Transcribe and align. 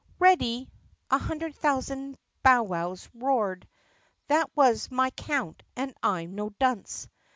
"Ready!" 0.17 0.67
a 1.11 1.19
hundred 1.19 1.53
thousand 1.53 2.17
bowwows 2.43 3.07
roared. 3.13 3.67
(That 4.29 4.49
was 4.55 4.89
my 4.89 5.11
count 5.11 5.61
and 5.75 5.93
I 6.01 6.23
'm 6.23 6.33
no 6.33 6.49
dunce.) 6.59 7.07